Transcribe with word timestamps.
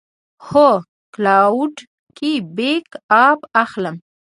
هو، 0.47 0.69
کلاوډ 1.13 1.75
کې 2.17 2.31
بیک 2.55 2.87
اپ 3.27 3.39
اخلم 3.63 3.95